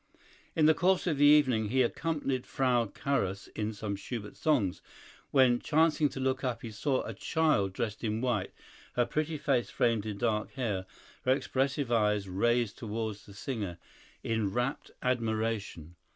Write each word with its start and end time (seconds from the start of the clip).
In 0.55 0.65
the 0.65 0.73
course 0.73 1.05
of 1.05 1.17
the 1.19 1.27
evening 1.27 1.69
he 1.69 1.83
accompanied 1.83 2.47
Frau 2.47 2.87
Carus 2.87 3.45
in 3.49 3.71
some 3.71 3.95
Schubert 3.95 4.35
songs, 4.35 4.81
when, 5.29 5.59
chancing 5.59 6.09
to 6.09 6.19
look 6.19 6.43
up, 6.43 6.63
he 6.63 6.71
saw 6.71 7.03
a 7.03 7.13
child 7.13 7.73
dressed 7.73 8.03
in 8.03 8.19
white, 8.19 8.51
her 8.95 9.05
pretty 9.05 9.37
face 9.37 9.69
framed 9.69 10.07
in 10.07 10.17
dark 10.17 10.53
hair, 10.53 10.87
her 11.23 11.33
expressive 11.33 11.91
eyes 11.91 12.27
raised 12.27 12.79
toward 12.79 13.17
the 13.17 13.33
singer 13.35 13.77
in 14.23 14.51
rapt 14.51 14.89
admiration. 15.03 15.95